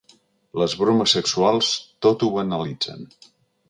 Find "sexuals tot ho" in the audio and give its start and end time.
1.19-2.35